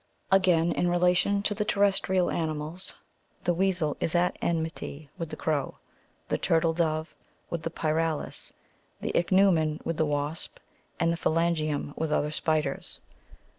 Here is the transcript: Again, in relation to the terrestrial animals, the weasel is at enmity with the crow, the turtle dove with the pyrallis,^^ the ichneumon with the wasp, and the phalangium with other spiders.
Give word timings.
Again, 0.31 0.71
in 0.71 0.87
relation 0.89 1.43
to 1.43 1.53
the 1.53 1.63
terrestrial 1.63 2.31
animals, 2.31 2.95
the 3.43 3.53
weasel 3.53 3.97
is 3.99 4.15
at 4.15 4.35
enmity 4.41 5.11
with 5.19 5.29
the 5.29 5.35
crow, 5.35 5.77
the 6.27 6.39
turtle 6.39 6.73
dove 6.73 7.15
with 7.51 7.61
the 7.61 7.69
pyrallis,^^ 7.69 8.51
the 8.99 9.11
ichneumon 9.13 9.79
with 9.85 9.97
the 9.97 10.07
wasp, 10.07 10.57
and 10.99 11.13
the 11.13 11.17
phalangium 11.17 11.93
with 11.95 12.11
other 12.11 12.31
spiders. 12.31 12.99